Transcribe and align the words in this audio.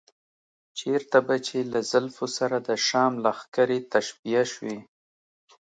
چېرته 0.79 1.17
به 1.27 1.35
چې 1.47 1.57
له 1.71 1.79
زلفو 1.91 2.25
سره 2.37 2.57
د 2.67 2.69
شام 2.87 3.11
لښکرې 3.23 3.79
تشبیه 3.91 4.43
شوې. 4.53 4.77